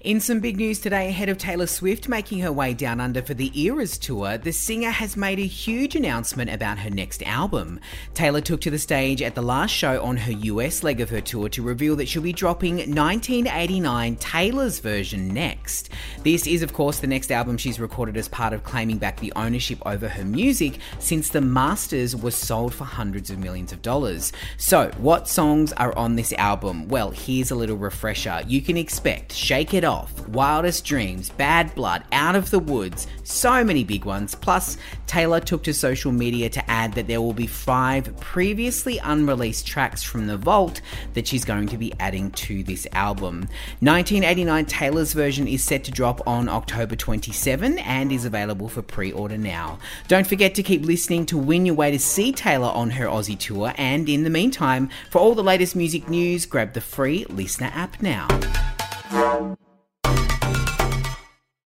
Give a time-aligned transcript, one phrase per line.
[0.00, 3.32] In some big news today, ahead of Taylor Swift making her way down under for
[3.32, 7.78] the Eras tour, the singer has made a huge announcement about her next album.
[8.12, 11.20] Taylor took to the stage at the last show on her US leg of her
[11.20, 15.90] tour to reveal that she'll be dropping 1989 Taylor's version next.
[16.24, 19.32] This is, of course, the next album she's recorded as part of claiming back the
[19.36, 24.32] ownership over her music since the masters were sold for hundreds of millions of dollars.
[24.56, 26.88] So, what songs are on this album?
[26.88, 28.42] Well, here's a little refresher.
[28.48, 33.62] You can expect Shake It Off, Wildest Dreams, Bad Blood, Out of the Woods, so
[33.62, 34.34] many big ones.
[34.34, 39.66] Plus, Taylor took to social media to add that there will be five previously unreleased
[39.66, 40.80] tracks from the vault
[41.12, 43.40] that she's going to be adding to this album.
[43.80, 49.12] 1989 Taylor's version is set to drop on October 27 and is available for pre
[49.12, 49.78] order now.
[50.08, 53.38] Don't forget to keep listening to win your way to see Taylor on her Aussie
[53.38, 57.76] tour, and in the meantime, for all the latest music news, grab the free LiSTNR
[57.76, 58.26] app now.